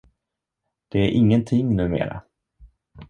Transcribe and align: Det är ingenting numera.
Det 0.89 0.99
är 0.99 1.11
ingenting 1.11 1.75
numera. 1.75 2.23